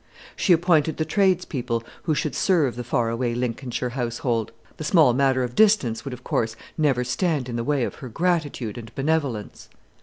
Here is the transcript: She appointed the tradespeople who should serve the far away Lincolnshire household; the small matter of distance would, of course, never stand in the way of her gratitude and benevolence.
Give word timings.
She 0.35 0.51
appointed 0.51 0.97
the 0.97 1.05
tradespeople 1.05 1.83
who 2.05 2.15
should 2.15 2.33
serve 2.33 2.75
the 2.75 2.83
far 2.83 3.09
away 3.11 3.35
Lincolnshire 3.35 3.89
household; 3.91 4.51
the 4.77 4.83
small 4.83 5.13
matter 5.13 5.43
of 5.43 5.53
distance 5.53 6.03
would, 6.03 6.13
of 6.15 6.23
course, 6.23 6.55
never 6.75 7.03
stand 7.03 7.47
in 7.47 7.55
the 7.55 7.63
way 7.63 7.83
of 7.83 7.93
her 8.01 8.09
gratitude 8.09 8.79
and 8.79 8.91
benevolence. 8.95 9.69